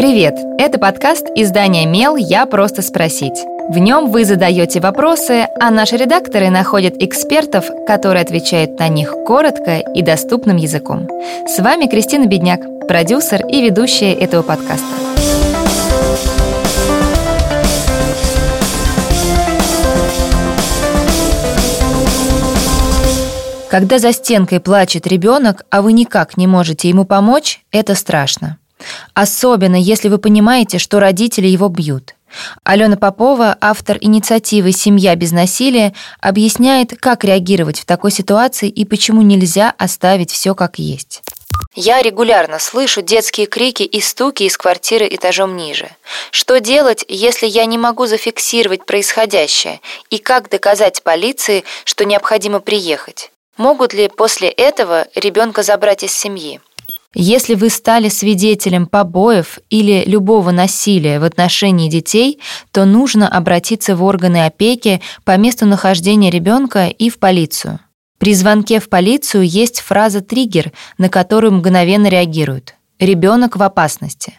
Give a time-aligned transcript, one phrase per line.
[0.00, 0.34] Привет!
[0.56, 2.16] Это подкаст издания «Мел.
[2.16, 3.44] Я просто спросить».
[3.68, 9.76] В нем вы задаете вопросы, а наши редакторы находят экспертов, которые отвечают на них коротко
[9.76, 11.06] и доступным языком.
[11.46, 14.86] С вами Кристина Бедняк, продюсер и ведущая этого подкаста.
[23.68, 28.59] Когда за стенкой плачет ребенок, а вы никак не можете ему помочь, это страшно.
[29.14, 32.14] Особенно, если вы понимаете, что родители его бьют.
[32.62, 39.22] Алена Попова, автор инициативы «Семья без насилия», объясняет, как реагировать в такой ситуации и почему
[39.22, 41.22] нельзя оставить все как есть.
[41.74, 45.90] Я регулярно слышу детские крики и стуки из квартиры этажом ниже.
[46.30, 49.80] Что делать, если я не могу зафиксировать происходящее?
[50.10, 53.30] И как доказать полиции, что необходимо приехать?
[53.56, 56.60] Могут ли после этого ребенка забрать из семьи?
[57.12, 62.38] Если вы стали свидетелем побоев или любого насилия в отношении детей,
[62.70, 67.80] то нужно обратиться в органы опеки по месту нахождения ребенка и в полицию.
[68.18, 72.74] При звонке в полицию есть фраза «триггер», на которую мгновенно реагируют.
[73.00, 74.34] Ребенок в опасности.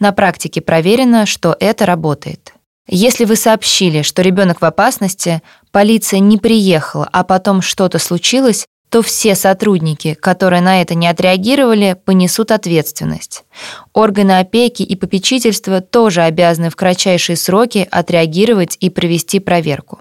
[0.00, 2.54] На практике проверено, что это работает.
[2.88, 8.66] Если вы сообщили, что ребенок в опасности, полиция не приехала, а потом что-то случилось,
[8.96, 13.44] то все сотрудники, которые на это не отреагировали, понесут ответственность.
[13.92, 20.00] Органы опеки и попечительства тоже обязаны в кратчайшие сроки отреагировать и провести проверку.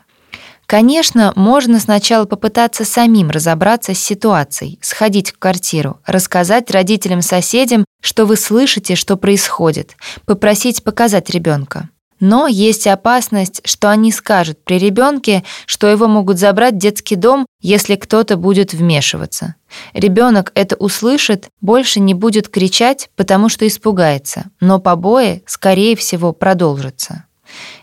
[0.66, 8.38] Конечно, можно сначала попытаться самим разобраться с ситуацией, сходить в квартиру, рассказать родителям-соседям, что вы
[8.38, 11.90] слышите, что происходит, попросить показать ребенка.
[12.20, 17.46] Но есть опасность, что они скажут при ребенке, что его могут забрать в детский дом,
[17.62, 19.56] если кто-то будет вмешиваться.
[19.94, 27.26] Ребенок это услышит, больше не будет кричать, потому что испугается, но побои, скорее всего, продолжатся.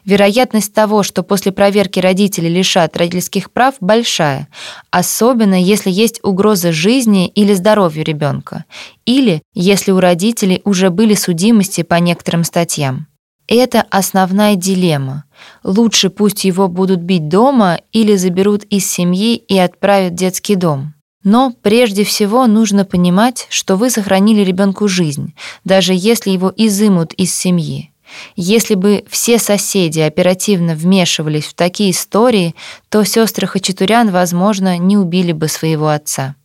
[0.05, 4.49] Вероятность того, что после проверки родители лишат родительских прав, большая,
[4.91, 8.65] особенно если есть угроза жизни или здоровью ребенка,
[9.05, 13.07] или если у родителей уже были судимости по некоторым статьям.
[13.55, 15.25] Это основная дилемма.
[15.63, 20.95] Лучше пусть его будут бить дома или заберут из семьи и отправят в детский дом.
[21.23, 25.35] Но прежде всего нужно понимать, что вы сохранили ребенку жизнь,
[25.67, 27.93] даже если его изымут из семьи.
[28.37, 32.55] Если бы все соседи оперативно вмешивались в такие истории,
[32.89, 36.37] то сестры Хачатурян, возможно, не убили бы своего отца.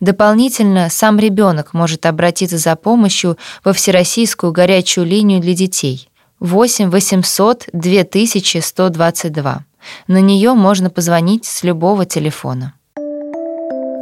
[0.00, 6.08] Дополнительно сам ребенок может обратиться за помощью во Всероссийскую горячую линию для детей.
[6.40, 9.64] 8 800 2122.
[10.06, 12.74] На нее можно позвонить с любого телефона.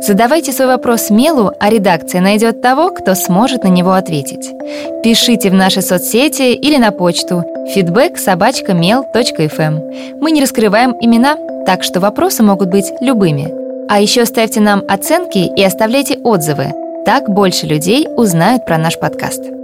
[0.03, 4.53] Задавайте свой вопрос Мелу, а редакция найдет того, кто сможет на него ответить.
[5.03, 7.43] Пишите в наши соцсети или на почту
[7.75, 10.19] feedback mail.fm.
[10.21, 13.51] Мы не раскрываем имена, так что вопросы могут быть любыми.
[13.89, 16.75] А еще ставьте нам оценки и оставляйте отзывы.
[17.07, 19.56] Так больше людей узнают про наш подкаст.